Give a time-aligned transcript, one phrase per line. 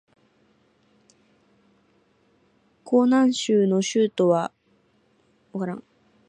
[2.83, 4.51] 河南省の省都は
[5.51, 5.83] 鄭州